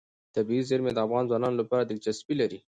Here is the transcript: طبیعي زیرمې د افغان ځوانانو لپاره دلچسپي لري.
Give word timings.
طبیعي 0.35 0.63
زیرمې 0.69 0.91
د 0.93 0.97
افغان 1.05 1.23
ځوانانو 1.29 1.59
لپاره 1.61 1.83
دلچسپي 1.85 2.35
لري. 2.41 2.59